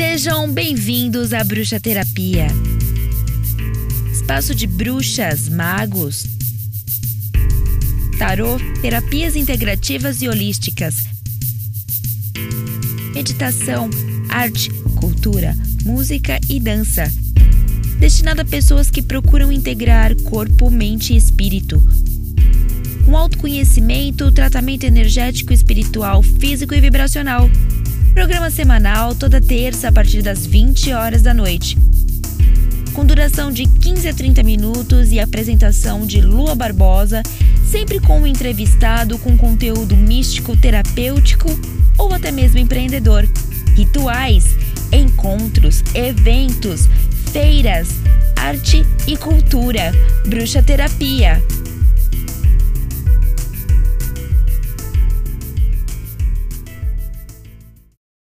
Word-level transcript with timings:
Sejam 0.00 0.50
bem-vindos 0.50 1.34
à 1.34 1.44
Bruxa 1.44 1.78
Terapia. 1.78 2.46
Espaço 4.10 4.54
de 4.54 4.66
bruxas, 4.66 5.46
magos, 5.46 6.24
tarô, 8.18 8.56
terapias 8.80 9.36
integrativas 9.36 10.22
e 10.22 10.28
holísticas, 10.28 11.04
meditação, 13.14 13.90
arte, 14.30 14.70
cultura, 14.98 15.54
música 15.84 16.40
e 16.48 16.58
dança. 16.58 17.04
Destinado 17.98 18.40
a 18.40 18.44
pessoas 18.46 18.90
que 18.90 19.02
procuram 19.02 19.52
integrar 19.52 20.14
corpo, 20.22 20.70
mente 20.70 21.12
e 21.12 21.16
espírito. 21.18 21.78
Com 23.04 23.14
autoconhecimento, 23.14 24.32
tratamento 24.32 24.84
energético, 24.84 25.52
espiritual, 25.52 26.22
físico 26.22 26.74
e 26.74 26.80
vibracional 26.80 27.50
Programa 28.20 28.50
semanal 28.50 29.14
toda 29.14 29.40
terça 29.40 29.88
a 29.88 29.92
partir 29.92 30.20
das 30.20 30.44
20 30.44 30.92
horas 30.92 31.22
da 31.22 31.32
noite. 31.32 31.78
Com 32.92 33.02
duração 33.02 33.50
de 33.50 33.66
15 33.66 34.08
a 34.10 34.12
30 34.12 34.42
minutos 34.42 35.10
e 35.10 35.18
apresentação 35.18 36.04
de 36.04 36.20
Lua 36.20 36.54
Barbosa, 36.54 37.22
sempre 37.64 37.98
com 37.98 38.20
um 38.20 38.26
entrevistado 38.26 39.16
com 39.16 39.38
conteúdo 39.38 39.96
místico, 39.96 40.54
terapêutico 40.54 41.48
ou 41.96 42.12
até 42.12 42.30
mesmo 42.30 42.58
empreendedor. 42.58 43.26
Rituais, 43.74 44.54
encontros, 44.92 45.82
eventos, 45.94 46.90
feiras, 47.32 47.88
arte 48.36 48.84
e 49.06 49.16
cultura. 49.16 49.92
Bruxa 50.26 50.62
Terapia 50.62 51.42